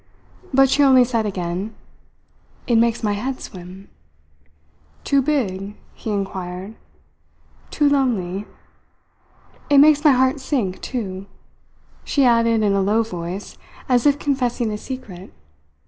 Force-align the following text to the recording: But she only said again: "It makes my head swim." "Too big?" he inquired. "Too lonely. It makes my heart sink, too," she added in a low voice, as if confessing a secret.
But 0.51 0.67
she 0.67 0.81
only 0.81 1.03
said 1.05 1.27
again: 1.27 1.75
"It 2.65 2.77
makes 2.77 3.03
my 3.03 3.11
head 3.13 3.39
swim." 3.39 3.87
"Too 5.03 5.21
big?" 5.21 5.75
he 5.93 6.09
inquired. 6.09 6.73
"Too 7.69 7.87
lonely. 7.87 8.47
It 9.69 9.77
makes 9.77 10.03
my 10.03 10.09
heart 10.13 10.39
sink, 10.39 10.81
too," 10.81 11.27
she 12.03 12.25
added 12.25 12.63
in 12.63 12.73
a 12.73 12.81
low 12.81 13.03
voice, 13.03 13.59
as 13.87 14.07
if 14.07 14.17
confessing 14.17 14.71
a 14.71 14.77
secret. 14.79 15.31